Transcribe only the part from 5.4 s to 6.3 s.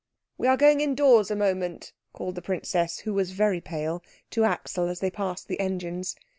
the engines.